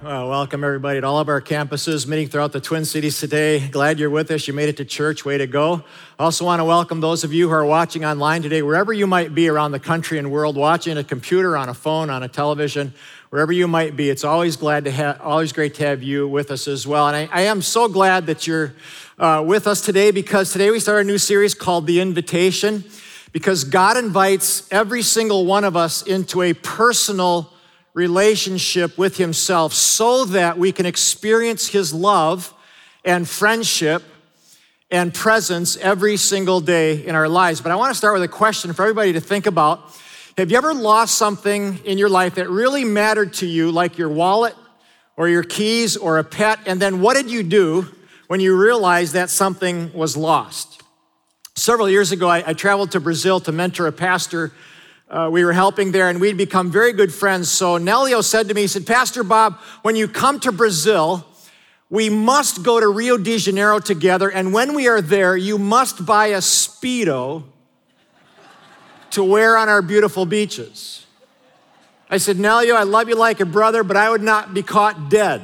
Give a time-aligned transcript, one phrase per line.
[0.00, 3.66] Well, welcome everybody at all of our campuses meeting throughout the Twin Cities today.
[3.66, 4.46] Glad you're with us.
[4.46, 5.24] You made it to church.
[5.24, 5.82] Way to go.
[6.20, 9.08] I also want to welcome those of you who are watching online today, wherever you
[9.08, 12.28] might be around the country and world, watching a computer, on a phone, on a
[12.28, 12.94] television,
[13.30, 14.08] wherever you might be.
[14.08, 17.08] It's always glad to have, always great to have you with us as well.
[17.08, 18.74] And I, I am so glad that you're
[19.18, 22.84] uh, with us today because today we start a new series called The Invitation
[23.32, 27.52] because God invites every single one of us into a personal
[27.98, 32.54] relationship with Himself so that we can experience His love
[33.04, 34.04] and friendship
[34.88, 37.60] and presence every single day in our lives.
[37.60, 39.80] But I want to start with a question for everybody to think about.
[40.38, 44.08] Have you ever lost something in your life that really mattered to you, like your
[44.08, 44.54] wallet
[45.16, 46.60] or your keys or a pet?
[46.66, 47.88] And then what did you do
[48.28, 50.84] when you realized that something was lost?
[51.56, 54.52] Several years ago, I, I traveled to Brazil to mentor a pastor
[55.10, 57.50] uh, we were helping there and we'd become very good friends.
[57.50, 61.26] So Nelio said to me, he said, Pastor Bob, when you come to Brazil,
[61.90, 64.30] we must go to Rio de Janeiro together.
[64.30, 67.44] And when we are there, you must buy a Speedo
[69.10, 71.06] to wear on our beautiful beaches.
[72.10, 75.08] I said, Nelio, I love you like a brother, but I would not be caught
[75.08, 75.42] dead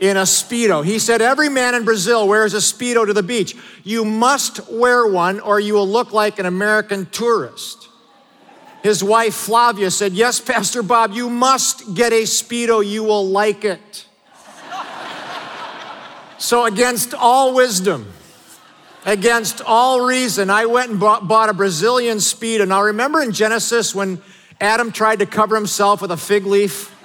[0.00, 0.84] in a Speedo.
[0.84, 3.56] He said, Every man in Brazil wears a Speedo to the beach.
[3.84, 7.89] You must wear one or you will look like an American tourist.
[8.82, 12.86] His wife Flavia said, Yes, Pastor Bob, you must get a Speedo.
[12.86, 14.06] You will like it.
[16.38, 18.10] so, against all wisdom,
[19.04, 22.66] against all reason, I went and bought, bought a Brazilian Speedo.
[22.66, 24.22] Now, remember in Genesis when
[24.60, 26.96] Adam tried to cover himself with a fig leaf?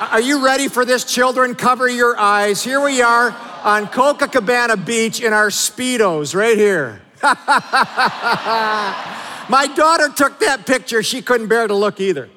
[0.00, 1.54] Are you ready for this, children?
[1.56, 2.62] Cover your eyes.
[2.62, 3.30] Here we are
[3.64, 7.02] on Copacabana Beach in our Speedos, right here.
[9.48, 11.02] My daughter took that picture.
[11.02, 12.28] She couldn't bear to look either.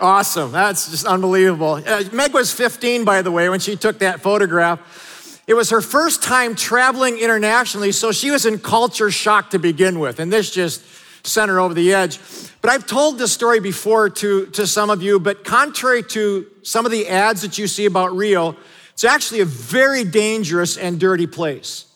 [0.00, 0.52] Awesome.
[0.52, 1.80] That's just unbelievable.
[1.86, 5.42] Uh, Meg was 15, by the way, when she took that photograph.
[5.46, 10.00] It was her first time traveling internationally, so she was in culture shock to begin
[10.00, 10.18] with.
[10.18, 10.82] And this just
[11.22, 12.18] sent her over the edge.
[12.60, 16.84] But I've told this story before to, to some of you, but contrary to some
[16.84, 18.56] of the ads that you see about Rio,
[18.92, 21.86] it's actually a very dangerous and dirty place.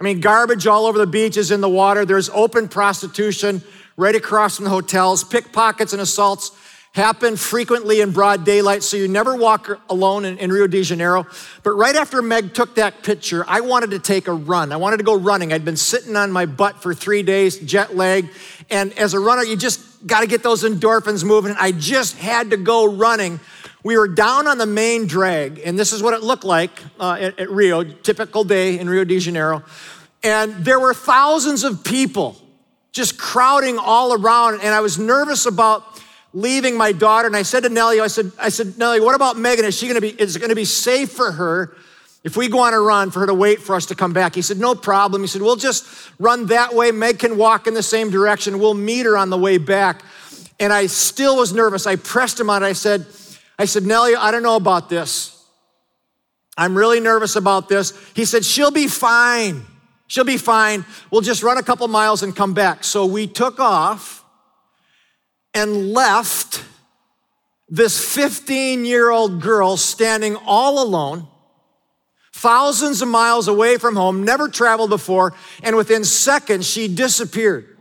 [0.00, 2.04] I mean, garbage all over the beaches, in the water.
[2.04, 3.62] There's open prostitution
[3.96, 5.22] right across from the hotels.
[5.22, 6.50] Pickpockets and assaults
[6.94, 11.26] happen frequently in broad daylight, so you never walk alone in, in, Rio de Janeiro.
[11.64, 14.70] But right after Meg took that picture, I wanted to take a run.
[14.70, 15.52] I wanted to go running.
[15.52, 18.28] I'd been sitting on my butt for three days, jet lag.
[18.70, 21.56] And as a runner, you just got to get those endorphins moving.
[21.58, 23.40] I just had to go running.
[23.84, 27.18] We were down on the main drag, and this is what it looked like uh,
[27.20, 29.62] at, at Rio, typical day in Rio de Janeiro.
[30.22, 32.34] And there were thousands of people
[32.92, 35.84] just crowding all around, and I was nervous about
[36.32, 37.26] leaving my daughter.
[37.26, 39.66] And I said to Nellie, I said, I said, Nellie, what about Megan?
[39.66, 41.76] Is she gonna be, is it gonna be safe for her
[42.24, 44.34] if we go on a run for her to wait for us to come back?
[44.34, 45.20] He said, no problem.
[45.20, 46.90] He said, we'll just run that way.
[46.90, 48.58] Meg can walk in the same direction.
[48.60, 50.02] We'll meet her on the way back.
[50.58, 51.86] And I still was nervous.
[51.86, 52.66] I pressed him on it.
[52.66, 53.04] I said,
[53.58, 55.30] I said, Nellie, I don't know about this.
[56.56, 57.92] I'm really nervous about this.
[58.14, 59.64] He said, she'll be fine.
[60.06, 60.84] She'll be fine.
[61.10, 62.84] We'll just run a couple miles and come back.
[62.84, 64.24] So we took off
[65.52, 66.64] and left
[67.68, 71.26] this 15 year old girl standing all alone,
[72.32, 75.32] thousands of miles away from home, never traveled before,
[75.62, 77.76] and within seconds she disappeared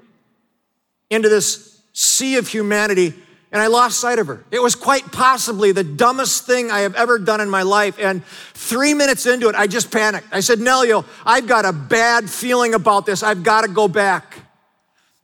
[1.10, 3.14] into this sea of humanity
[3.54, 4.44] and I lost sight of her.
[4.50, 8.00] It was quite possibly the dumbest thing I have ever done in my life.
[8.00, 10.28] And three minutes into it, I just panicked.
[10.32, 13.22] I said, Nelio, I've got a bad feeling about this.
[13.22, 14.40] I've got to go back.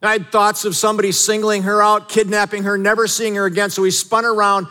[0.00, 3.68] I had thoughts of somebody singling her out, kidnapping her, never seeing her again.
[3.68, 4.68] So we spun around,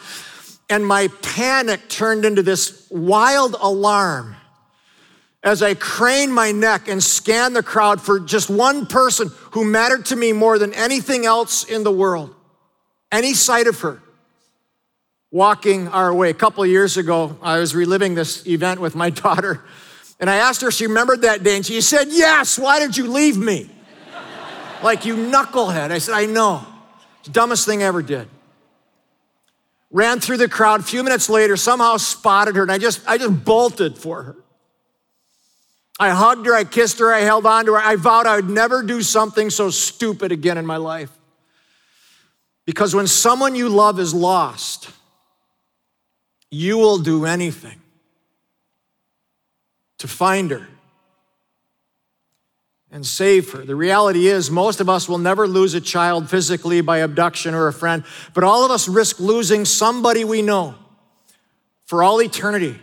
[0.70, 4.38] and my panic turned into this wild alarm
[5.44, 10.06] as I craned my neck and scanned the crowd for just one person who mattered
[10.08, 12.34] to me more than anything else in the world
[13.12, 14.02] any sight of her
[15.32, 16.30] walking our way.
[16.30, 19.64] A couple of years ago, I was reliving this event with my daughter,
[20.20, 22.98] and I asked her if she remembered that day, and she said, Yes, why did
[22.98, 23.70] you leave me?
[24.82, 25.92] like, you knucklehead.
[25.92, 26.66] I said, I know.
[27.32, 28.28] dumbest thing I ever did.
[29.92, 30.82] Ran through the crowd.
[30.82, 34.36] A few minutes later, somehow spotted her, and I just, I just bolted for her.
[36.00, 37.80] I hugged her, I kissed her, I held on to her.
[37.80, 41.12] I vowed I would never do something so stupid again in my life.
[42.70, 44.92] Because when someone you love is lost,
[46.52, 47.82] you will do anything
[49.98, 50.68] to find her.
[52.92, 53.66] and save her.
[53.66, 57.68] The reality is, most of us will never lose a child physically by abduction or
[57.68, 58.04] a friend,
[58.36, 60.76] but all of us risk losing somebody we know
[61.86, 62.80] for all eternity.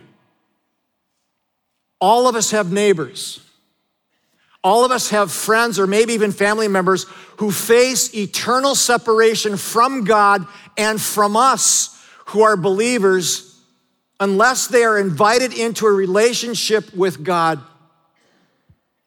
[2.01, 3.46] All of us have neighbors.
[4.67, 7.05] All of us have friends or maybe even family members
[7.37, 13.61] who face eternal separation from God and from us who are believers
[14.19, 17.61] unless they are invited into a relationship with God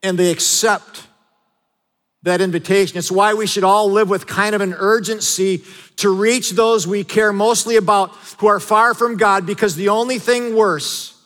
[0.03, 1.07] and they accept
[2.23, 2.97] that invitation.
[2.97, 5.63] It's why we should all live with kind of an urgency
[5.97, 10.19] to reach those we care mostly about who are far from God because the only
[10.19, 11.23] thing worse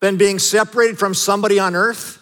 [0.00, 2.18] than being separated from somebody on earth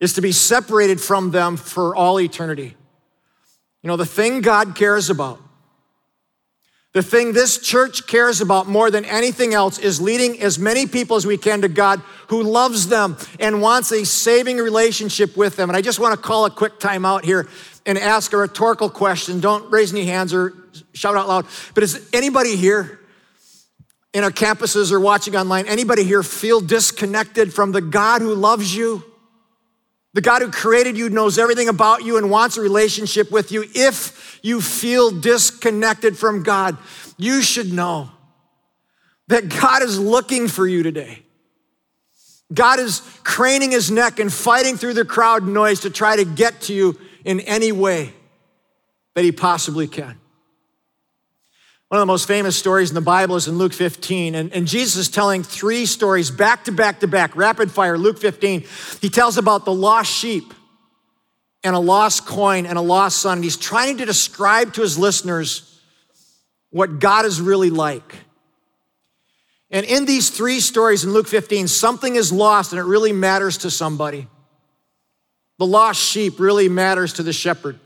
[0.00, 2.76] is to be separated from them for all eternity.
[3.82, 5.40] You know, the thing God cares about
[6.96, 11.18] the thing this church cares about more than anything else is leading as many people
[11.18, 15.68] as we can to God who loves them and wants a saving relationship with them.
[15.68, 17.50] And I just want to call a quick time out here
[17.84, 19.40] and ask a rhetorical question.
[19.40, 20.54] Don't raise any hands or
[20.94, 21.44] shout out loud.
[21.74, 22.98] But is anybody here
[24.14, 28.74] in our campuses or watching online, anybody here feel disconnected from the God who loves
[28.74, 29.04] you?
[30.16, 33.66] The God who created you knows everything about you and wants a relationship with you.
[33.74, 36.78] If you feel disconnected from God,
[37.18, 38.10] you should know
[39.28, 41.22] that God is looking for you today.
[42.50, 46.62] God is craning his neck and fighting through the crowd noise to try to get
[46.62, 48.14] to you in any way
[49.16, 50.18] that he possibly can.
[51.88, 54.34] One of the most famous stories in the Bible is in Luke 15.
[54.34, 57.96] And, and, Jesus is telling three stories back to back to back, rapid fire.
[57.96, 58.64] Luke 15,
[59.00, 60.52] he tells about the lost sheep
[61.62, 63.38] and a lost coin and a lost son.
[63.38, 65.80] And he's trying to describe to his listeners
[66.70, 68.16] what God is really like.
[69.70, 73.58] And in these three stories in Luke 15, something is lost and it really matters
[73.58, 74.26] to somebody.
[75.58, 77.78] The lost sheep really matters to the shepherd.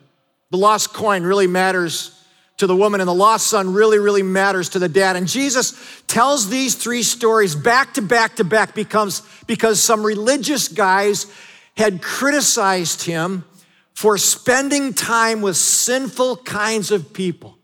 [0.50, 2.16] The lost coin really matters
[2.60, 5.16] to the woman, and the lost son really, really matters to the dad.
[5.16, 10.68] And Jesus tells these three stories back to back to back becomes, because some religious
[10.68, 11.26] guys
[11.76, 13.44] had criticized him
[13.94, 17.56] for spending time with sinful kinds of people.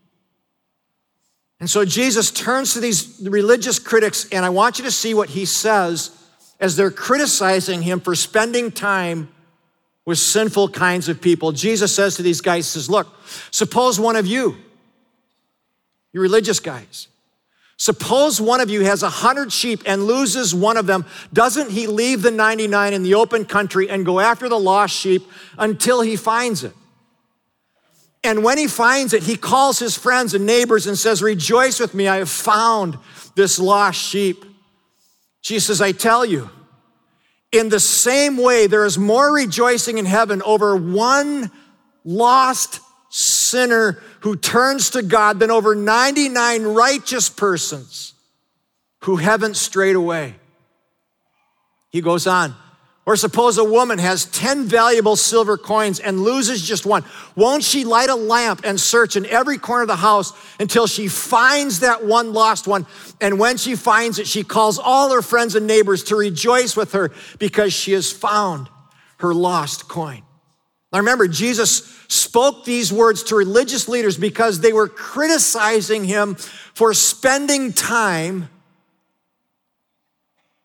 [1.59, 5.29] And so Jesus turns to these religious critics, and I want you to see what
[5.29, 6.09] he says
[6.59, 9.29] as they're criticizing him for spending time
[10.05, 11.51] with sinful kinds of people.
[11.51, 13.07] Jesus says to these guys, says, Look,
[13.51, 14.57] suppose one of you
[16.17, 17.07] you religious guys.
[17.77, 21.05] Suppose one of you has a hundred sheep and loses one of them.
[21.31, 25.21] Doesn't he leave the 99 in the open country and go after the lost sheep
[25.59, 26.73] until he finds it?
[28.23, 31.93] And when he finds it, he calls his friends and neighbors and says, Rejoice with
[31.93, 32.97] me, I have found
[33.35, 34.43] this lost sheep.
[35.43, 36.49] Jesus says, I tell you,
[37.51, 41.51] in the same way, there is more rejoicing in heaven over one
[42.03, 48.13] lost sinner who turns to God than over 99 righteous persons
[49.03, 50.35] who haven't strayed away.
[51.91, 52.53] He goes on.
[53.05, 57.05] Or suppose a woman has 10 valuable silver coins and loses just one.
[57.37, 61.07] Won't she light a lamp and search in every corner of the house until she
[61.07, 62.85] finds that one lost one?
[63.21, 66.91] And when she finds it, she calls all her friends and neighbors to rejoice with
[66.91, 68.67] her because she has found
[69.19, 70.23] her lost coin.
[70.91, 76.93] Now remember, Jesus spoke these words to religious leaders because they were criticizing him for
[76.93, 78.49] spending time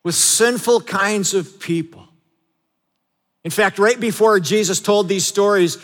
[0.04, 2.06] with sinful kinds of people.
[3.44, 5.78] In fact, right before Jesus told these stories,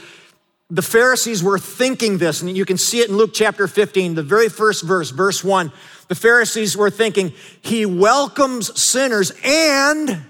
[0.70, 4.22] the Pharisees were thinking this, and you can see it in Luke chapter 15, the
[4.22, 5.72] very first verse, verse 1.
[6.08, 10.24] The Pharisees were thinking, He welcomes sinners and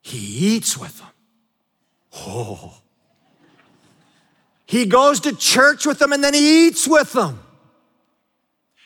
[0.00, 0.18] He
[0.56, 1.08] eats with them.
[2.16, 2.80] Oh.
[4.66, 7.40] He goes to church with them and then he eats with them.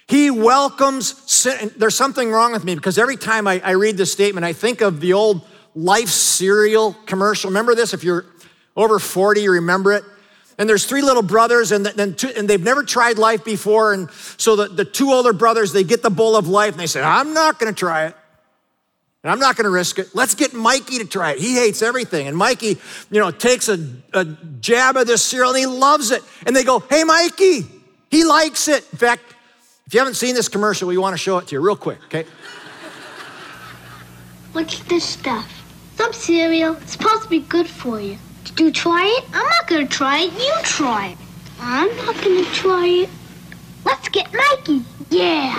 [0.07, 1.71] He welcomes sin.
[1.77, 4.81] There's something wrong with me because every time I, I, read this statement, I think
[4.81, 7.51] of the old Life cereal commercial.
[7.51, 7.95] Remember this?
[7.95, 8.27] If you're
[8.75, 10.03] over 40, you remember it.
[10.59, 13.93] And there's three little brothers, and, then two, and they've never tried life before.
[13.93, 16.89] And so the, the two older brothers, they get the bowl of life, and they
[16.89, 18.17] say, I'm not going to try it.
[19.25, 20.15] And I'm not going to risk it.
[20.15, 21.39] Let's get Mikey to try it.
[21.39, 22.29] He hates everything.
[22.29, 22.79] And Mikey,
[23.11, 24.25] you know, takes a, a
[24.61, 26.23] jab of this cereal and he loves it.
[26.47, 27.67] And they go, Hey, Mikey,
[28.11, 28.87] he likes it.
[28.93, 29.23] In fact,
[29.87, 31.99] if you haven't seen this commercial, we want to show it to you real quick,
[32.05, 32.27] okay?
[34.53, 35.51] What's this stuff?
[35.97, 36.77] Some cereal.
[36.77, 38.19] It's supposed to be good for you.
[38.45, 39.25] Did you try it?
[39.35, 40.33] I'm not going to try it.
[40.33, 41.19] You try it.
[41.61, 43.11] I'm not going to try it.
[43.85, 44.85] Let's get Mikey.
[45.11, 45.59] Yeah.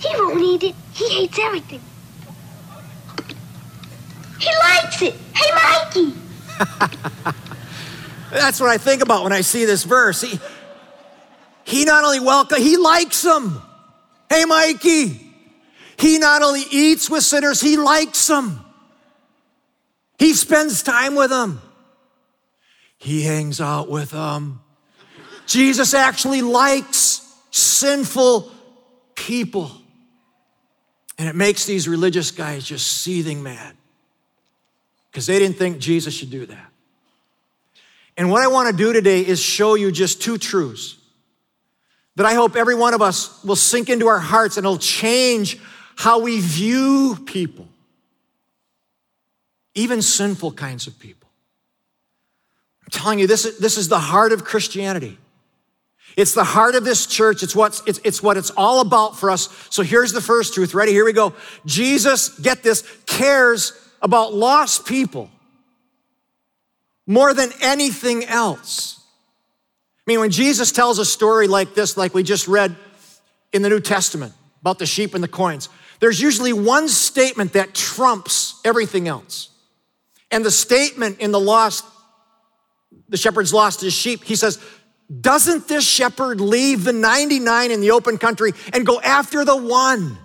[0.00, 0.74] He won't eat it.
[0.92, 1.80] He hates everything.
[4.38, 5.14] He likes it.
[5.34, 6.14] Hey, Mikey.
[8.30, 10.20] That's what I think about when I see this verse.
[10.20, 10.38] He,
[11.64, 13.60] he not only welcome, he likes them.
[14.28, 15.22] Hey, Mikey.
[15.98, 18.60] He not only eats with sinners, he likes them.
[20.18, 21.60] He spends time with them.
[22.98, 24.60] He hangs out with them.
[25.46, 28.50] Jesus actually likes sinful
[29.14, 29.70] people.
[31.18, 33.76] And it makes these religious guys just seething mad
[35.16, 36.66] because they didn't think Jesus should do that.
[38.18, 40.96] And what I want to do today is show you just two truths
[42.16, 45.58] that I hope every one of us will sink into our hearts and it'll change
[45.96, 47.66] how we view people,
[49.74, 51.30] even sinful kinds of people.
[52.82, 55.16] I'm telling you, this is, this is the heart of Christianity.
[56.14, 57.42] It's the heart of this church.
[57.42, 59.48] It's, what's, it's, it's what it's all about for us.
[59.70, 60.74] So here's the first truth.
[60.74, 60.92] Ready?
[60.92, 61.32] Here we go.
[61.64, 65.30] Jesus, get this, cares about lost people
[67.06, 69.00] more than anything else.
[70.06, 72.76] I mean, when Jesus tells a story like this, like we just read
[73.52, 75.68] in the New Testament about the sheep and the coins,
[76.00, 79.50] there's usually one statement that trumps everything else.
[80.30, 81.84] And the statement in the lost,
[83.08, 84.58] the shepherd's lost his sheep, he says,
[85.20, 90.18] doesn't this shepherd leave the 99 in the open country and go after the one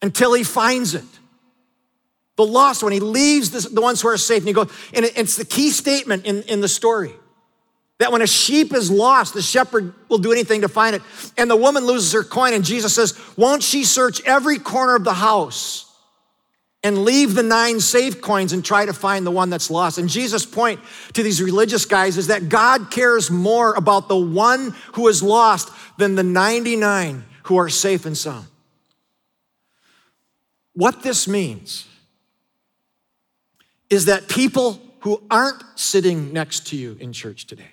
[0.00, 1.04] until he finds it?
[2.36, 5.36] The lost one, he leaves the ones who are safe and he goes, and it's
[5.36, 7.12] the key statement in, in the story
[7.98, 11.02] that when a sheep is lost, the shepherd will do anything to find it.
[11.38, 15.04] And the woman loses her coin, and Jesus says, Won't she search every corner of
[15.04, 15.90] the house
[16.82, 19.98] and leave the nine safe coins and try to find the one that's lost?
[19.98, 20.80] And Jesus' point
[21.12, 25.70] to these religious guys is that God cares more about the one who is lost
[25.96, 28.46] than the 99 who are safe and sound.
[30.72, 31.86] What this means
[33.94, 37.72] is that people who aren't sitting next to you in church today,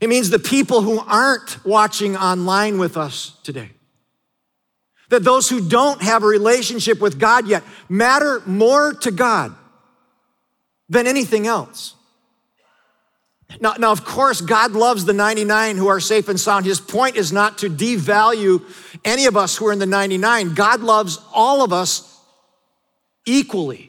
[0.00, 3.70] it means the people who aren't watching online with us today.
[5.10, 9.54] That those who don't have a relationship with God yet matter more to God
[10.88, 11.94] than anything else.
[13.60, 16.66] Now, now, of course, God loves the 99 who are safe and sound.
[16.66, 18.62] His point is not to devalue
[19.04, 20.54] any of us who are in the 99.
[20.54, 22.20] God loves all of us
[23.24, 23.87] equally.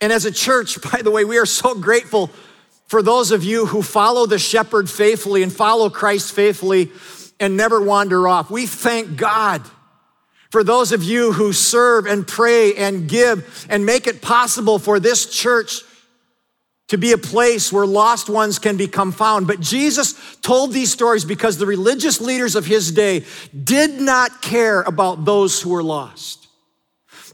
[0.00, 2.30] And as a church, by the way, we are so grateful
[2.86, 6.90] for those of you who follow the shepherd faithfully and follow Christ faithfully
[7.38, 8.50] and never wander off.
[8.50, 9.62] We thank God
[10.50, 14.98] for those of you who serve and pray and give and make it possible for
[14.98, 15.82] this church
[16.88, 19.46] to be a place where lost ones can become found.
[19.46, 23.24] But Jesus told these stories because the religious leaders of his day
[23.64, 26.47] did not care about those who were lost.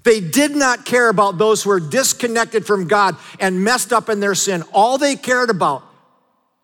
[0.05, 4.21] They did not care about those who were disconnected from God and messed up in
[4.21, 4.63] their sin.
[4.73, 5.83] All they cared about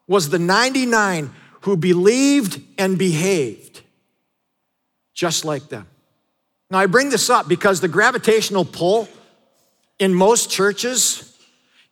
[0.07, 1.33] was the 99
[1.63, 3.81] who believed and behaved
[5.15, 5.87] just like them.
[6.71, 9.09] Now, I bring this up because the gravitational pull
[9.99, 11.37] in most churches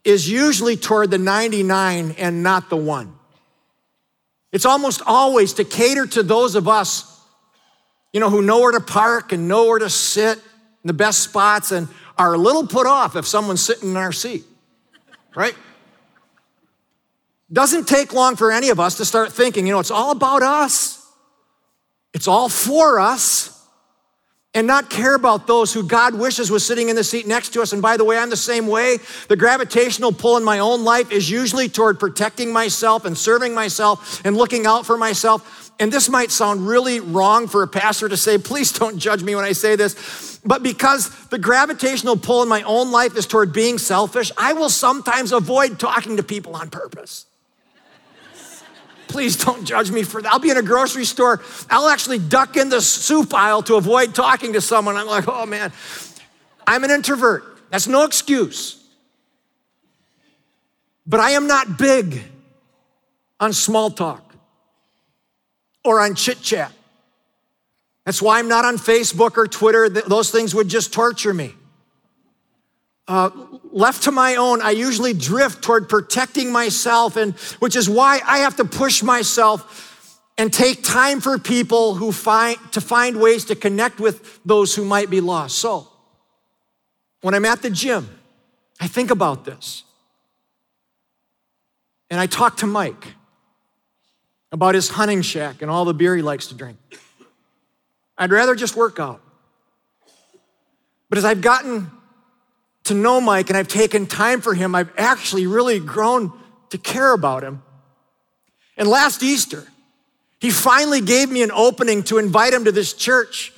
[0.05, 3.15] is usually toward the 99 and not the one.
[4.51, 7.21] It's almost always to cater to those of us,
[8.13, 10.41] you know, who know where to park and know where to sit
[10.85, 14.45] the best spots and are a little put off if someone's sitting in our seat,
[15.35, 15.55] right?
[17.53, 20.43] Doesn't take long for any of us to start thinking, you know, it's all about
[20.43, 21.07] us,
[22.13, 23.55] it's all for us,
[24.55, 27.63] and not care about those who God wishes was sitting in the seat next to
[27.63, 27.73] us.
[27.73, 28.97] And by the way, I'm the same way.
[29.29, 34.21] The gravitational pull in my own life is usually toward protecting myself and serving myself
[34.25, 35.71] and looking out for myself.
[35.79, 39.35] And this might sound really wrong for a pastor to say, please don't judge me
[39.35, 40.28] when I say this.
[40.45, 44.71] But because the gravitational pull in my own life is toward being selfish, I will
[44.71, 47.27] sometimes avoid talking to people on purpose.
[49.09, 50.33] Please don't judge me for that.
[50.33, 51.43] I'll be in a grocery store.
[51.71, 54.97] I'll actually duck in the soup aisle to avoid talking to someone.
[54.97, 55.73] I'm like, oh man,
[56.67, 57.45] I'm an introvert.
[57.71, 58.85] That's no excuse.
[61.07, 62.23] But I am not big
[63.41, 64.35] on small talk
[65.85, 66.73] or on chit chat.
[68.09, 69.87] That's why I'm not on Facebook or Twitter.
[69.91, 71.55] Those things would just torture me.
[73.07, 73.29] Uh,
[73.71, 78.39] left to my own, I usually drift toward protecting myself, and which is why I
[78.39, 83.55] have to push myself and take time for people who find to find ways to
[83.55, 85.59] connect with those who might be lost.
[85.59, 85.87] So,
[87.21, 88.09] when I'm at the gym,
[88.81, 89.83] I think about this.
[92.09, 93.09] And I talk to Mike
[94.51, 96.79] about his hunting shack and all the beer he likes to drink.
[98.19, 99.23] I'd rather just work out.
[101.09, 101.91] But as I've gotten
[102.85, 106.33] to know Mike and I've taken time for him, I've actually really grown
[106.71, 107.63] to care about him.
[108.77, 109.67] And last Easter,
[110.41, 113.53] he finally gave me an opening to invite him to this church.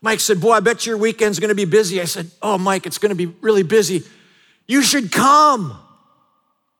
[0.00, 2.00] Mike said, Boy, I bet your weekend's gonna be busy.
[2.00, 4.02] I said, Oh, Mike, it's gonna be really busy.
[4.66, 5.78] You should come.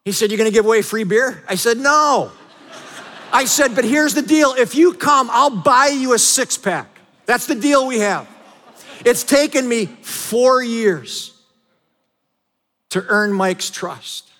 [0.05, 1.43] He said, You're gonna give away free beer?
[1.49, 2.33] I said, No.
[3.33, 6.94] I said, But here's the deal if you come, I'll buy you a six pack.
[7.26, 8.28] That's the deal we have.
[9.04, 11.33] It's taken me four years
[12.90, 14.31] to earn Mike's trust,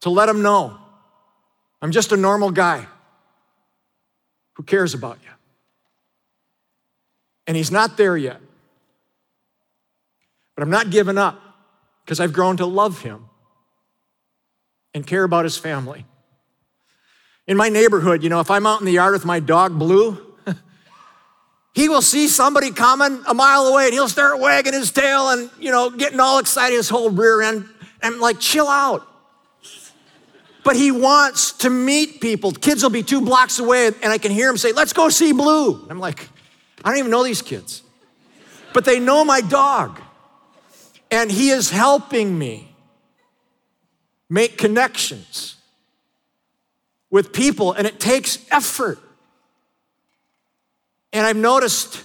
[0.00, 0.78] to let him know
[1.82, 2.86] I'm just a normal guy
[4.54, 5.30] who cares about you.
[7.48, 8.40] And he's not there yet.
[10.54, 11.40] But I'm not giving up
[12.04, 13.28] because I've grown to love him
[14.94, 16.06] and care about his family.
[17.48, 20.31] In my neighborhood, you know, if I'm out in the yard with my dog Blue,
[21.74, 25.50] he will see somebody coming a mile away and he'll start wagging his tail and,
[25.58, 27.68] you know, getting all excited, his whole rear end.
[28.02, 29.06] And like, chill out.
[30.64, 32.52] But he wants to meet people.
[32.52, 35.32] Kids will be two blocks away and I can hear him say, let's go see
[35.32, 35.86] Blue.
[35.88, 36.28] I'm like,
[36.84, 37.82] I don't even know these kids.
[38.74, 40.00] But they know my dog.
[41.10, 42.74] And he is helping me
[44.28, 45.56] make connections
[47.10, 48.98] with people, and it takes effort.
[51.12, 52.04] And I've noticed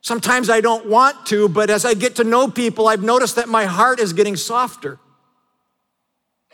[0.00, 3.48] sometimes I don't want to, but as I get to know people, I've noticed that
[3.48, 4.98] my heart is getting softer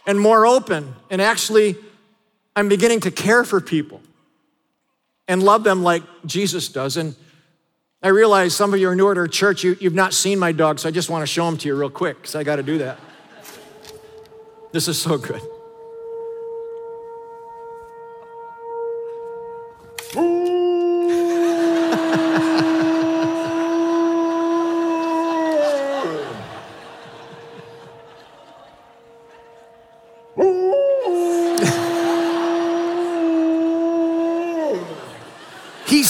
[0.07, 0.95] and more open.
[1.11, 1.77] And actually,
[2.55, 4.01] I'm beginning to care for people
[5.27, 6.97] and love them like Jesus does.
[6.97, 7.15] And
[8.03, 10.53] I realize some of you are newer to our church, you, you've not seen my
[10.53, 12.57] dog, so I just want to show him to you real quick because I got
[12.57, 12.99] to do that.
[14.73, 15.41] This is so good.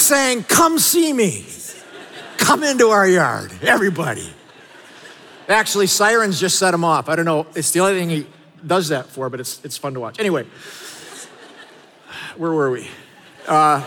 [0.06, 1.46] Saying, Come see me.
[2.36, 4.30] Come into our yard, everybody.
[5.48, 7.08] Actually, sirens just set him off.
[7.08, 7.46] I don't know.
[7.54, 8.26] It's the only thing he
[8.66, 10.18] does that for, but it's, it's fun to watch.
[10.18, 10.46] Anyway,
[12.36, 12.88] where were we?
[13.46, 13.80] Uh,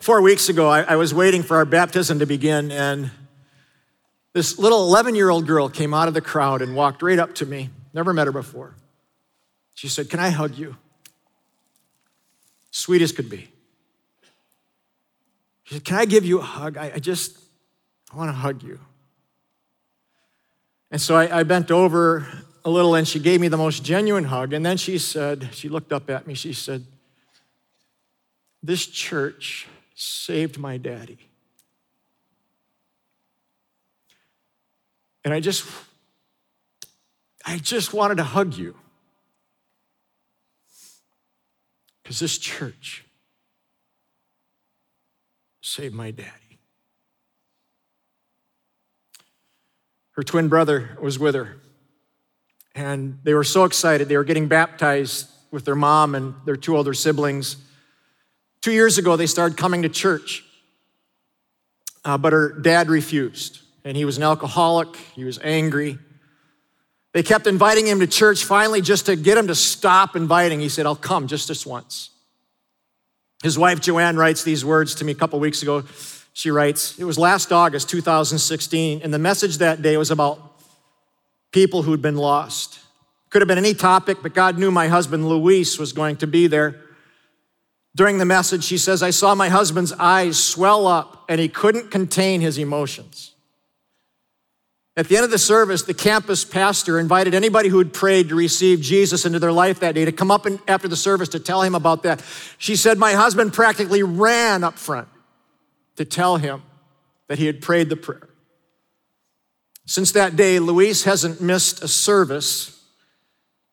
[0.00, 3.10] four weeks ago, I, I was waiting for our baptism to begin, and
[4.32, 7.34] this little 11 year old girl came out of the crowd and walked right up
[7.36, 7.70] to me.
[7.94, 8.74] Never met her before.
[9.74, 10.76] She said, Can I hug you?
[12.70, 13.48] Sweet as could be.
[15.64, 16.76] She said, Can I give you a hug?
[16.76, 17.38] I, I just,
[18.12, 18.78] I want to hug you.
[20.90, 22.28] And so I, I, bent over
[22.64, 24.52] a little and she gave me the most genuine hug.
[24.52, 26.84] And then she said, She looked up at me, she said,
[28.62, 31.18] This church saved my daddy.
[35.24, 35.64] And I just,
[37.46, 38.76] I just wanted to hug you.
[42.02, 43.03] Because this church
[45.64, 46.58] saved my daddy.
[50.12, 51.56] Her twin brother was with her.
[52.74, 54.08] And they were so excited.
[54.08, 57.56] They were getting baptized with their mom and their two older siblings.
[58.60, 60.44] Two years ago, they started coming to church.
[62.04, 63.60] Uh, but her dad refused.
[63.84, 65.98] And he was an alcoholic, he was angry.
[67.12, 70.60] They kept inviting him to church, finally, just to get him to stop inviting.
[70.60, 72.10] He said, I'll come just this once.
[73.44, 75.84] His wife Joanne writes these words to me a couple weeks ago.
[76.32, 80.40] She writes, It was last August 2016, and the message that day was about
[81.52, 82.78] people who'd been lost.
[83.28, 86.46] Could have been any topic, but God knew my husband Luis was going to be
[86.46, 86.80] there.
[87.94, 91.90] During the message, she says, I saw my husband's eyes swell up and he couldn't
[91.90, 93.33] contain his emotions.
[94.96, 98.36] At the end of the service, the campus pastor invited anybody who had prayed to
[98.36, 101.62] receive Jesus into their life that day to come up after the service to tell
[101.62, 102.22] him about that.
[102.58, 105.08] She said, My husband practically ran up front
[105.96, 106.62] to tell him
[107.26, 108.28] that he had prayed the prayer.
[109.86, 112.80] Since that day, Luis hasn't missed a service.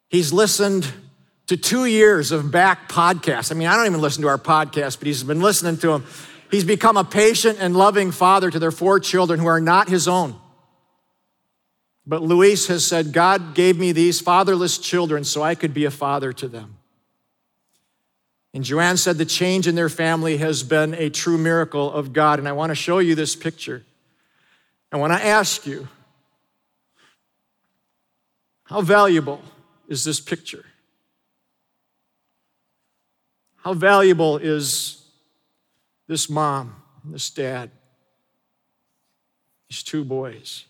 [0.10, 0.92] He's listened
[1.48, 3.52] to two years of back podcasts.
[3.52, 6.06] I mean, I don't even listen to our podcast, but he's been listening to them.
[6.50, 10.08] He's become a patient and loving father to their four children who are not his
[10.08, 10.41] own.
[12.12, 15.90] But Luis has said, God gave me these fatherless children so I could be a
[15.90, 16.76] father to them.
[18.54, 22.38] And Joanne said the change in their family has been a true miracle of God.
[22.38, 23.86] And I want to show you this picture.
[24.92, 25.88] I want to ask you,
[28.66, 29.42] how valuable
[29.88, 30.66] is this picture?
[33.56, 35.02] How valuable is
[36.08, 37.72] this mom, this dad,
[39.70, 40.66] these two boys?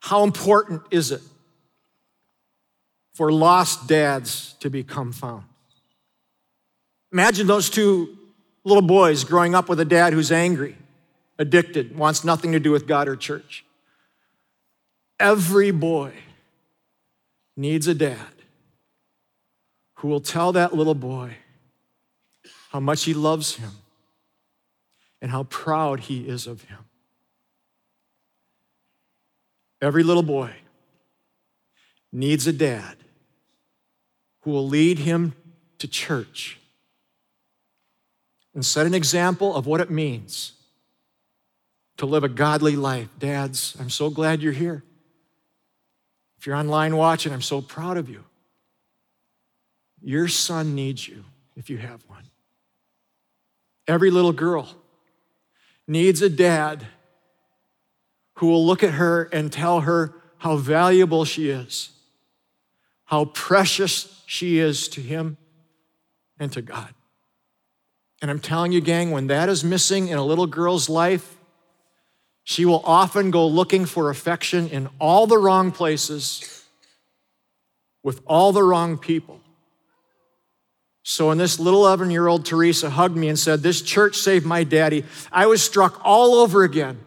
[0.00, 1.22] How important is it
[3.14, 5.44] for lost dads to become found?
[7.12, 8.16] Imagine those two
[8.64, 10.76] little boys growing up with a dad who's angry,
[11.38, 13.64] addicted, wants nothing to do with God or church.
[15.18, 16.12] Every boy
[17.56, 18.18] needs a dad
[19.96, 21.36] who will tell that little boy
[22.70, 23.72] how much he loves him
[25.20, 26.78] and how proud he is of him.
[29.80, 30.52] Every little boy
[32.12, 32.96] needs a dad
[34.42, 35.34] who will lead him
[35.78, 36.58] to church
[38.54, 40.52] and set an example of what it means
[41.96, 43.08] to live a godly life.
[43.18, 44.82] Dads, I'm so glad you're here.
[46.38, 48.24] If you're online watching, I'm so proud of you.
[50.02, 51.24] Your son needs you
[51.56, 52.24] if you have one.
[53.86, 54.74] Every little girl
[55.86, 56.86] needs a dad
[58.40, 61.90] who will look at her and tell her how valuable she is,
[63.04, 65.36] how precious she is to him
[66.38, 66.88] and to God.
[68.22, 71.36] And I'm telling you, gang, when that is missing in a little girl's life,
[72.42, 76.64] she will often go looking for affection in all the wrong places
[78.02, 79.38] with all the wrong people.
[81.02, 84.46] So when this little 11 year old Teresa hugged me and said, This church saved
[84.46, 87.00] my daddy, I was struck all over again.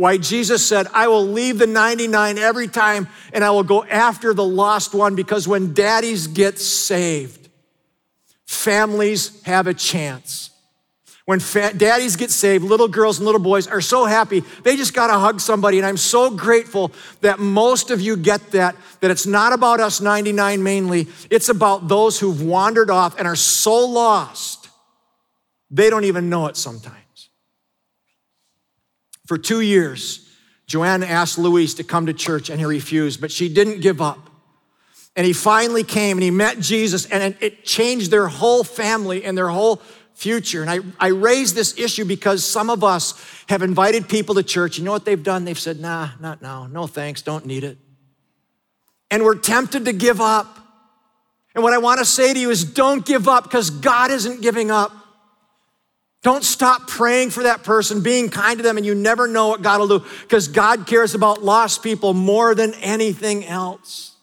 [0.00, 4.32] Why Jesus said, I will leave the 99 every time and I will go after
[4.32, 7.50] the lost one because when daddies get saved,
[8.46, 10.52] families have a chance.
[11.26, 14.42] When fa- daddies get saved, little girls and little boys are so happy.
[14.62, 15.76] They just got to hug somebody.
[15.76, 20.00] And I'm so grateful that most of you get that, that it's not about us
[20.00, 21.08] 99 mainly.
[21.28, 24.70] It's about those who've wandered off and are so lost,
[25.70, 26.96] they don't even know it sometimes.
[29.30, 30.28] For two years,
[30.66, 34.28] Joanne asked Luis to come to church and he refused, but she didn't give up.
[35.14, 39.38] And he finally came and he met Jesus, and it changed their whole family and
[39.38, 39.82] their whole
[40.14, 40.62] future.
[40.62, 43.14] And I, I raise this issue because some of us
[43.48, 44.78] have invited people to church.
[44.78, 45.44] You know what they've done?
[45.44, 46.66] They've said, nah, not now.
[46.66, 47.78] No thanks, don't need it.
[49.12, 50.58] And we're tempted to give up.
[51.54, 54.42] And what I want to say to you is don't give up because God isn't
[54.42, 54.90] giving up.
[56.22, 59.62] Don't stop praying for that person, being kind to them, and you never know what
[59.62, 64.16] God will do because God cares about lost people more than anything else.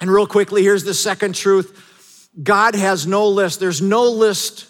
[0.00, 3.60] And real quickly, here's the second truth God has no list.
[3.60, 4.66] There's no list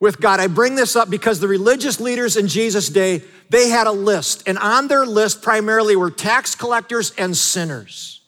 [0.00, 0.40] with God.
[0.40, 4.48] I bring this up because the religious leaders in Jesus' day, they had a list.
[4.48, 8.22] And on their list primarily were tax collectors and sinners.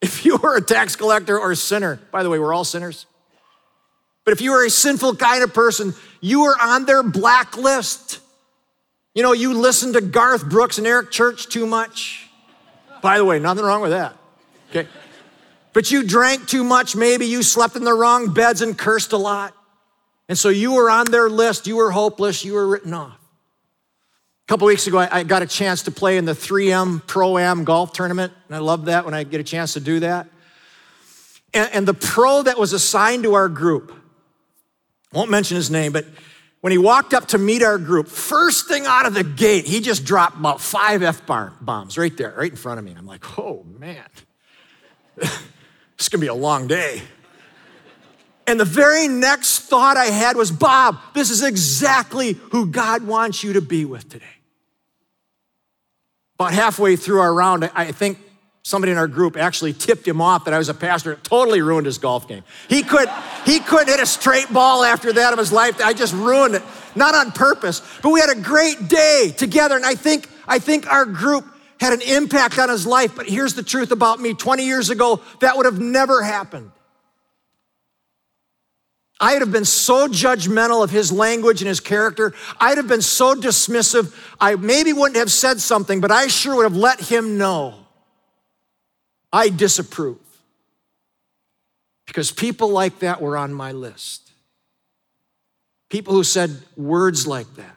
[0.00, 3.06] If you were a tax collector or a sinner, by the way, we're all sinners.
[4.24, 8.20] But if you were a sinful kind of person, you were on their blacklist.
[9.14, 12.28] You know, you listened to Garth Brooks and Eric Church too much.
[13.02, 14.16] By the way, nothing wrong with that.
[14.70, 14.88] Okay.
[15.74, 19.16] But you drank too much, maybe you slept in the wrong beds and cursed a
[19.16, 19.54] lot.
[20.28, 23.18] And so you were on their list, you were hopeless, you were written off.
[24.44, 27.64] A couple weeks ago, I got a chance to play in the 3M Pro Am
[27.64, 30.28] golf tournament, and I love that when I get a chance to do that.
[31.54, 33.94] And, the pro that was assigned to our group,
[35.14, 36.04] won't mention his name, but
[36.60, 39.80] when he walked up to meet our group, first thing out of the gate, he
[39.80, 42.94] just dropped about five F bombs right there, right in front of me.
[42.96, 44.04] I'm like, oh man.
[45.96, 47.02] It's gonna be a long day.
[48.46, 53.42] And the very next thought I had was, Bob, this is exactly who God wants
[53.42, 54.24] you to be with today.
[56.38, 58.18] About halfway through our round, I think
[58.64, 61.12] somebody in our group actually tipped him off that I was a pastor.
[61.12, 62.42] It totally ruined his golf game.
[62.68, 63.08] He could
[63.44, 65.80] he couldn't hit a straight ball after that of his life.
[65.80, 66.62] I just ruined it,
[66.96, 67.82] not on purpose.
[68.02, 71.44] But we had a great day together, and I think I think our group
[71.78, 73.14] had an impact on his life.
[73.14, 76.70] But here's the truth about me 20 years ago, that would have never happened.
[79.20, 82.32] I'd have been so judgmental of his language and his character.
[82.58, 84.14] I'd have been so dismissive.
[84.40, 87.83] I maybe wouldn't have said something, but I sure would have let him know
[89.34, 90.20] I disapprove.
[92.06, 94.30] Because people like that were on my list.
[95.88, 97.74] People who said words like that.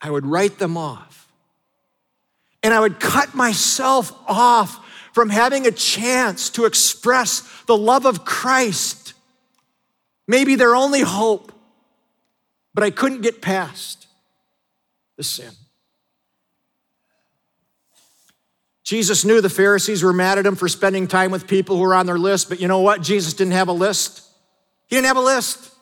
[0.00, 1.28] I would write them off
[2.62, 8.24] and I would cut myself off from having a chance to express the love of
[8.24, 9.14] Christ.
[10.26, 11.52] Maybe their only hope,
[12.74, 14.08] but I couldn't get past
[15.16, 15.52] the sin.
[18.90, 21.94] Jesus knew the Pharisees were mad at him for spending time with people who were
[21.94, 23.02] on their list, but you know what?
[23.02, 24.20] Jesus didn't have a list.
[24.88, 25.72] He didn't have a list.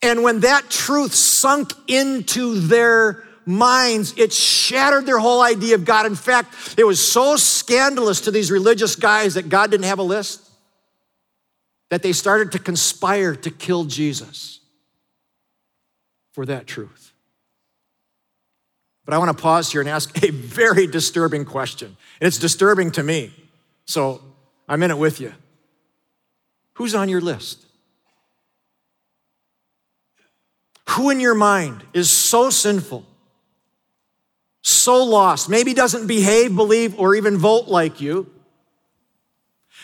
[0.00, 6.06] And when that truth sunk into their minds, it shattered their whole idea of God.
[6.06, 10.04] In fact, it was so scandalous to these religious guys that God didn't have a
[10.04, 10.48] list
[11.90, 14.60] that they started to conspire to kill Jesus
[16.30, 17.01] for that truth.
[19.04, 21.96] But I want to pause here and ask a very disturbing question.
[22.20, 23.32] And it's disturbing to me.
[23.84, 24.20] So
[24.68, 25.34] I'm in it with you.
[26.74, 27.66] Who's on your list?
[30.90, 33.06] Who in your mind is so sinful,
[34.62, 38.30] so lost, maybe doesn't behave, believe, or even vote like you,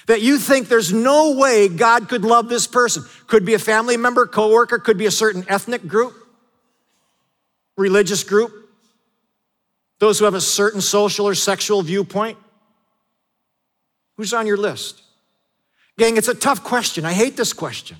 [0.06, 3.04] that you think there's no way God could love this person?
[3.26, 6.14] Could be a family member, coworker, could be a certain ethnic group,
[7.76, 8.57] religious group,
[9.98, 12.38] those who have a certain social or sexual viewpoint.
[14.16, 15.02] Who's on your list?
[15.96, 17.04] Gang, it's a tough question.
[17.04, 17.96] I hate this question.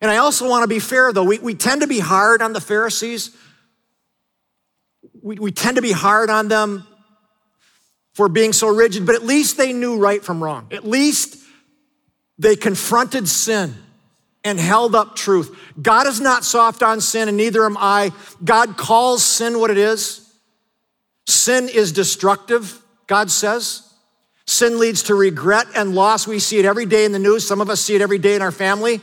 [0.00, 1.24] And I also want to be fair, though.
[1.24, 3.36] We, we tend to be hard on the Pharisees.
[5.22, 6.86] We, we tend to be hard on them
[8.14, 10.68] for being so rigid, but at least they knew right from wrong.
[10.72, 11.38] At least
[12.38, 13.74] they confronted sin
[14.44, 15.56] and held up truth.
[15.80, 18.12] God is not soft on sin, and neither am I.
[18.44, 20.27] God calls sin what it is.
[21.28, 23.92] Sin is destructive, God says.
[24.46, 26.26] Sin leads to regret and loss.
[26.26, 27.46] We see it every day in the news.
[27.46, 29.02] Some of us see it every day in our family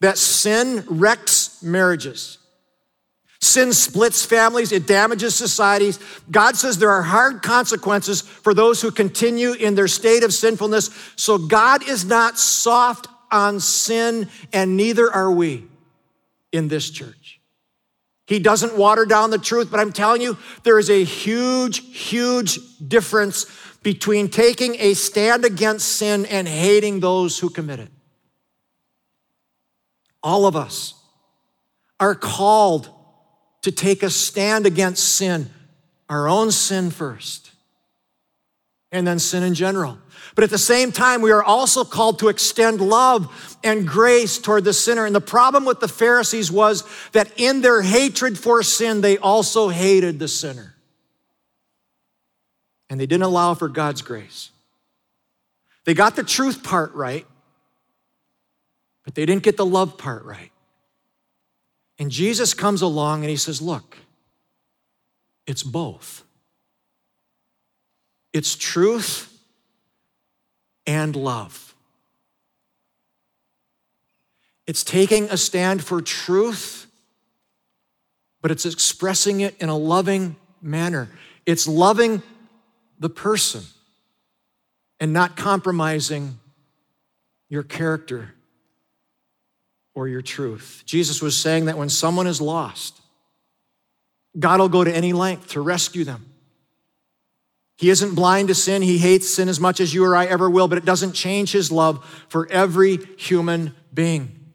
[0.00, 2.38] that sin wrecks marriages.
[3.40, 6.00] Sin splits families, it damages societies.
[6.28, 10.90] God says there are hard consequences for those who continue in their state of sinfulness.
[11.14, 15.66] So God is not soft on sin, and neither are we
[16.52, 17.23] in this church.
[18.26, 22.58] He doesn't water down the truth, but I'm telling you, there is a huge, huge
[22.86, 23.46] difference
[23.82, 27.90] between taking a stand against sin and hating those who commit it.
[30.22, 30.94] All of us
[32.00, 32.88] are called
[33.60, 35.50] to take a stand against sin,
[36.08, 37.50] our own sin first,
[38.94, 39.98] and then sin in general.
[40.36, 44.64] But at the same time, we are also called to extend love and grace toward
[44.64, 45.04] the sinner.
[45.04, 49.68] And the problem with the Pharisees was that in their hatred for sin, they also
[49.68, 50.74] hated the sinner.
[52.88, 54.50] And they didn't allow for God's grace.
[55.84, 57.26] They got the truth part right,
[59.04, 60.50] but they didn't get the love part right.
[61.98, 63.98] And Jesus comes along and he says, Look,
[65.46, 66.23] it's both.
[68.34, 69.32] It's truth
[70.86, 71.74] and love.
[74.66, 76.86] It's taking a stand for truth,
[78.42, 81.08] but it's expressing it in a loving manner.
[81.46, 82.22] It's loving
[82.98, 83.62] the person
[84.98, 86.38] and not compromising
[87.48, 88.34] your character
[89.94, 90.82] or your truth.
[90.86, 93.00] Jesus was saying that when someone is lost,
[94.36, 96.33] God will go to any length to rescue them.
[97.76, 98.82] He isn't blind to sin.
[98.82, 101.50] He hates sin as much as you or I ever will, but it doesn't change
[101.52, 104.52] his love for every human being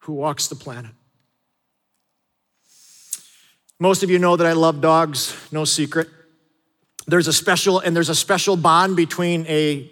[0.00, 0.90] who walks the planet.
[3.78, 6.08] Most of you know that I love dogs, no secret.
[7.06, 9.90] There's a special, and there's a special bond between a,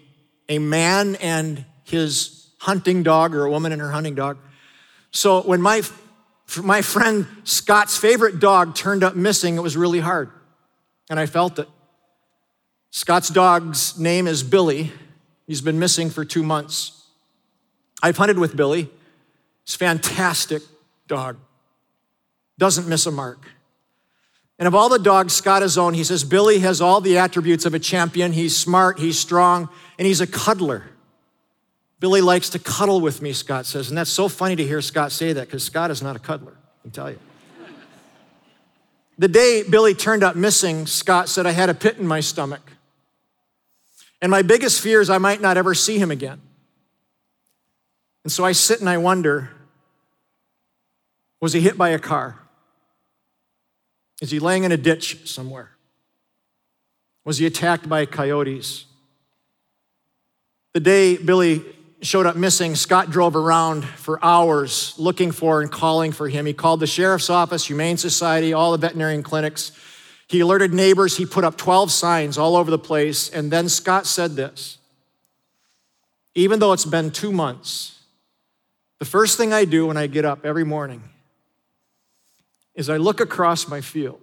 [0.48, 4.38] a man and his hunting dog or a woman and her hunting dog.
[5.10, 5.82] So when my,
[6.62, 10.30] my friend Scott's favorite dog turned up missing, it was really hard.
[11.08, 11.68] And I felt it.
[12.90, 14.92] Scott's dog's name is Billy.
[15.46, 17.06] He's been missing for two months.
[18.02, 18.88] I've hunted with Billy.
[19.64, 20.62] He's a fantastic
[21.06, 21.36] dog.
[22.58, 23.46] Doesn't miss a mark.
[24.58, 27.64] And of all the dogs Scott has owned, he says Billy has all the attributes
[27.64, 28.32] of a champion.
[28.32, 30.84] He's smart, he's strong, and he's a cuddler.
[31.98, 33.88] Billy likes to cuddle with me, Scott says.
[33.88, 36.52] And that's so funny to hear Scott say that because Scott is not a cuddler,
[36.52, 37.18] I can tell you.
[39.18, 42.72] The day Billy turned up missing, Scott said, I had a pit in my stomach.
[44.22, 46.40] And my biggest fear is I might not ever see him again.
[48.24, 49.50] And so I sit and I wonder
[51.40, 52.38] was he hit by a car?
[54.20, 55.70] Is he laying in a ditch somewhere?
[57.24, 58.84] Was he attacked by coyotes?
[60.74, 61.64] The day Billy
[62.02, 66.46] showed up missing, Scott drove around for hours looking for and calling for him.
[66.46, 69.72] He called the sheriff's office, Humane Society, all the veterinarian clinics.
[70.30, 71.16] He alerted neighbors.
[71.16, 73.28] He put up 12 signs all over the place.
[73.28, 74.78] And then Scott said this
[76.36, 77.98] Even though it's been two months,
[79.00, 81.02] the first thing I do when I get up every morning
[82.76, 84.20] is I look across my field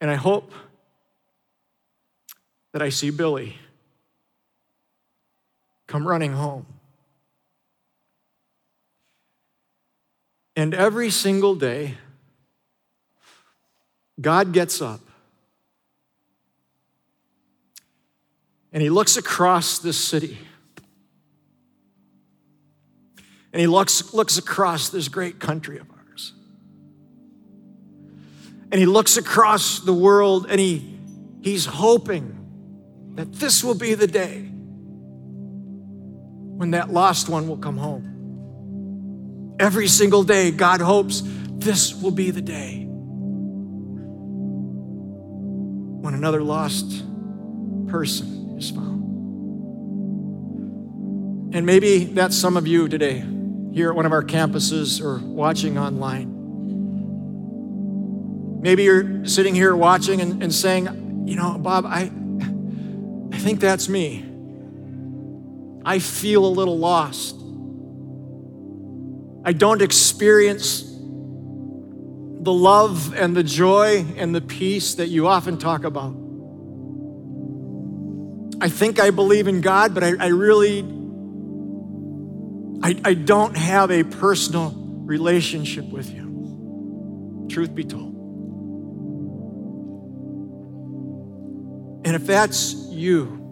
[0.00, 0.50] and I hope
[2.72, 3.56] that I see Billy
[5.86, 6.66] come running home.
[10.56, 11.98] And every single day,
[14.20, 15.00] God gets up
[18.72, 20.38] and he looks across this city.
[23.52, 26.34] And he looks, looks across this great country of ours.
[28.70, 30.98] And he looks across the world and he,
[31.42, 34.42] he's hoping that this will be the day
[36.56, 39.56] when that lost one will come home.
[39.58, 42.85] Every single day, God hopes this will be the day
[46.06, 47.02] when another lost
[47.88, 49.02] person is found.
[51.52, 53.24] And maybe that's some of you today
[53.72, 56.30] here at one of our campuses or watching online.
[58.62, 62.12] Maybe you're sitting here watching and, and saying, you know, Bob, I,
[63.32, 64.24] I think that's me.
[65.84, 67.34] I feel a little lost.
[69.44, 70.85] I don't experience
[72.46, 76.14] the love and the joy and the peace that you often talk about.
[78.60, 80.82] I think I believe in God, but I, I really,
[82.84, 87.48] I, I don't have a personal relationship with you.
[87.50, 88.14] Truth be told.
[92.06, 93.42] And if that's you,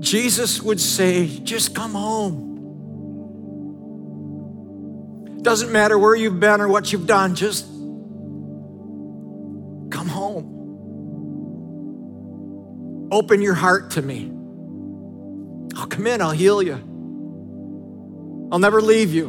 [0.00, 2.45] Jesus would say, just come home.
[5.46, 7.64] Doesn't matter where you've been or what you've done, just
[9.92, 10.52] come home.
[13.12, 14.28] Open your heart to me.
[15.78, 16.74] I'll come in, I'll heal you.
[18.50, 19.28] I'll never leave you.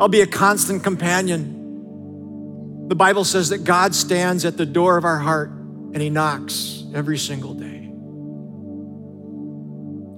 [0.00, 2.88] I'll be a constant companion.
[2.88, 6.84] The Bible says that God stands at the door of our heart and He knocks
[6.94, 7.84] every single day.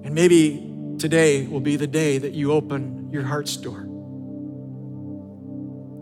[0.07, 3.89] And maybe today will be the day that you open your heart's door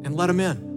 [0.04, 0.70] and let Him in.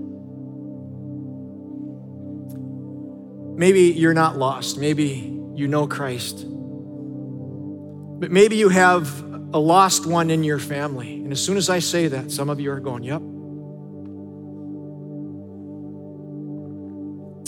[3.58, 4.78] Maybe you're not lost.
[4.78, 6.46] Maybe you know Christ.
[6.48, 9.22] But maybe you have
[9.54, 11.16] a lost one in your family.
[11.16, 13.22] And as soon as I say that, some of you are going, Yep.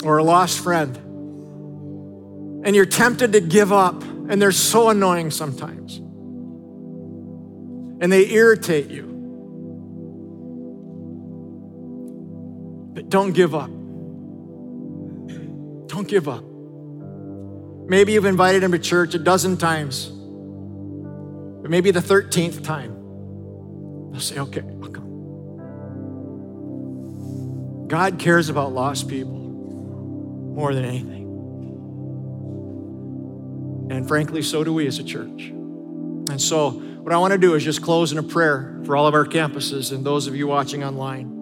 [0.06, 0.96] or a lost friend,
[2.64, 5.98] and you're tempted to give up, and they're so annoying sometimes,
[8.02, 9.15] and they irritate you.
[12.96, 13.70] But don't give up.
[15.88, 16.44] Don't give up.
[17.88, 22.94] Maybe you've invited him to church a dozen times, but maybe the 13th time,
[24.12, 25.06] they'll say, okay, I'll come.
[27.88, 31.26] God cares about lost people more than anything.
[33.92, 35.50] And frankly, so do we as a church.
[35.50, 39.06] And so, what I want to do is just close in a prayer for all
[39.06, 41.35] of our campuses and those of you watching online.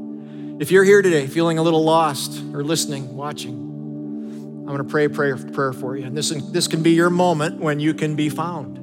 [0.59, 5.05] If you're here today feeling a little lost or listening, watching, I'm going to pray
[5.05, 6.05] a prayer, prayer for you.
[6.05, 8.77] And this, this can be your moment when you can be found.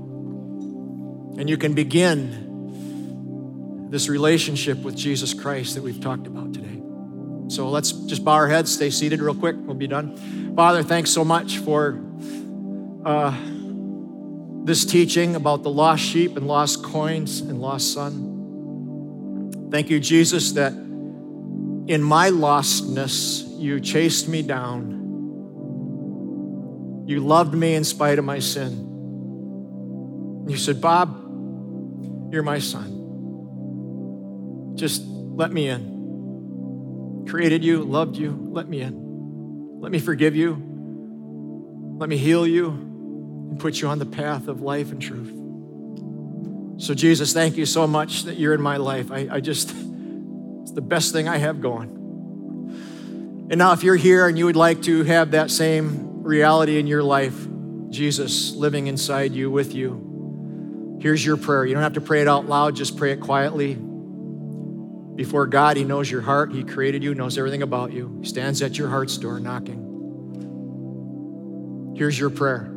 [1.39, 6.83] And you can begin this relationship with Jesus Christ that we've talked about today.
[7.49, 10.17] So let's just bow our heads, stay seated real quick, we'll be done.
[10.57, 12.01] Father, thanks so much for
[13.05, 13.33] uh,
[14.65, 19.69] this teaching about the lost sheep and lost coins and lost son.
[19.71, 20.90] Thank you, Jesus, that
[21.87, 24.99] in my lostness, you chased me down.
[27.07, 28.87] You loved me in spite of my sin.
[30.49, 31.11] You said, Bob,
[32.33, 32.99] you're my son.
[34.77, 35.91] Just let me in
[37.31, 39.81] created you, loved you, let me in.
[39.81, 40.55] Let me forgive you.
[41.97, 45.33] Let me heal you and put you on the path of life and truth.
[46.83, 49.13] So, Jesus, thank you so much that you're in my life.
[49.13, 49.73] I, I just,
[50.63, 51.89] it's the best thing I have going.
[53.51, 56.87] And now, if you're here and you would like to have that same reality in
[56.87, 57.47] your life,
[57.89, 61.65] Jesus living inside you with you, here's your prayer.
[61.65, 63.77] You don't have to pray it out loud, just pray it quietly
[65.21, 66.51] before God, He knows your heart.
[66.51, 68.21] He created you, knows everything about you.
[68.23, 69.89] He stands at your heart's door knocking.
[71.95, 72.73] Here's your prayer.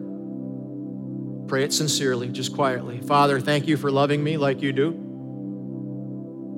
[1.47, 2.99] Pray it sincerely, just quietly.
[2.99, 5.02] Father, thank you for loving me like you do.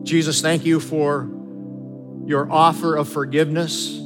[0.06, 1.28] Jesus, thank you for
[2.26, 3.98] your offer of forgiveness.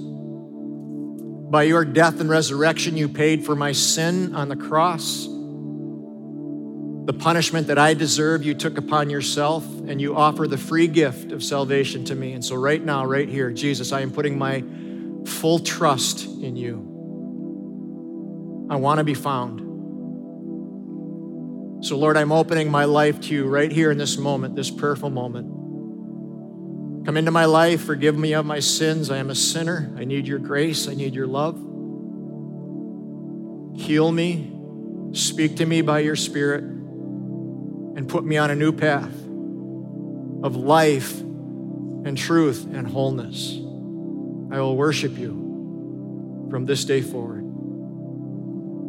[1.51, 5.25] By your death and resurrection, you paid for my sin on the cross.
[7.05, 11.33] The punishment that I deserve, you took upon yourself, and you offer the free gift
[11.33, 12.31] of salvation to me.
[12.31, 14.63] And so, right now, right here, Jesus, I am putting my
[15.25, 16.85] full trust in you.
[18.69, 19.65] I want to be found.
[21.83, 25.09] So, Lord, I'm opening my life to you right here in this moment, this prayerful
[25.09, 25.58] moment.
[27.09, 29.09] Come into my life, forgive me of my sins.
[29.09, 29.91] I am a sinner.
[29.97, 31.55] I need your grace, I need your love.
[33.81, 34.51] Heal me,
[35.13, 39.11] speak to me by your Spirit, and put me on a new path
[40.43, 43.55] of life and truth and wholeness.
[43.55, 47.43] I will worship you from this day forward.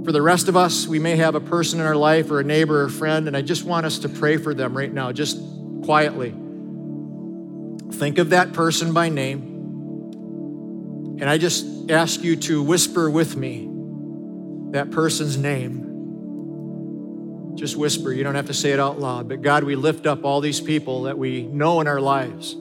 [0.04, 2.44] For the rest of us, we may have a person in our life or a
[2.44, 5.10] neighbor or a friend, and I just want us to pray for them right now,
[5.10, 5.38] just
[5.84, 6.34] quietly.
[7.92, 9.42] Think of that person by name,
[11.20, 13.68] and I just ask you to whisper with me
[14.72, 15.88] that person's name.
[17.56, 19.28] Just whisper, you don't have to say it out loud.
[19.28, 22.52] But God, we lift up all these people that we know in our lives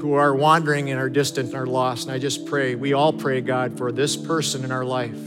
[0.00, 2.06] who are wandering and are distant and are lost.
[2.06, 5.18] And I just pray, we all pray, God, for this person in our life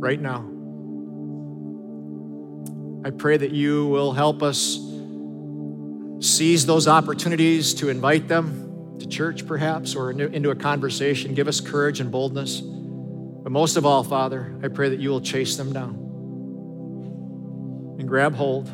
[0.00, 0.48] right now.
[3.04, 4.78] I pray that you will help us
[6.20, 11.34] seize those opportunities to invite them to church, perhaps, or into a conversation.
[11.34, 12.60] Give us courage and boldness.
[12.60, 15.94] But most of all, Father, I pray that you will chase them down
[17.98, 18.68] and grab hold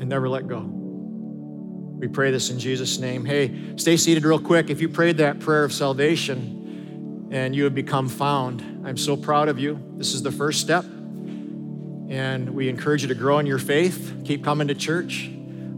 [0.00, 0.60] and never let go.
[0.60, 3.24] We pray this in Jesus' name.
[3.24, 4.70] Hey, stay seated real quick.
[4.70, 9.48] If you prayed that prayer of salvation and you have become found, I'm so proud
[9.48, 9.78] of you.
[9.96, 10.84] This is the first step.
[10.84, 14.22] And we encourage you to grow in your faith.
[14.24, 15.30] Keep coming to church.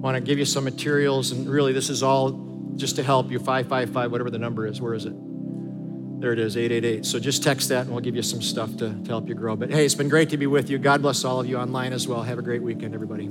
[0.05, 1.33] Want to give you some materials.
[1.33, 2.33] And really, this is all
[2.77, 4.79] just to help you 555, whatever the number is.
[4.79, 5.15] Where is it?
[6.21, 7.07] There it is, 888.
[7.07, 9.57] So just text that and we'll give you some stuff to, to help you grow.
[9.57, 10.77] But hey, it's been great to be with you.
[10.77, 12.23] God bless all of you online as well.
[12.23, 13.31] Have a great weekend, everybody.